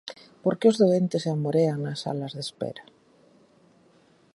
[0.43, 2.83] ¿Por que os doentes se amorean nas salas de espera?